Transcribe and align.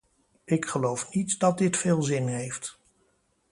Ik 0.45 0.65
geloof 0.65 1.13
niet 1.15 1.39
dat 1.39 1.57
dit 1.57 1.77
veel 1.77 2.03
zin 2.03 2.27
heeft. 2.27 2.79